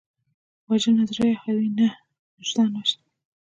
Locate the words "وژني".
2.73-3.05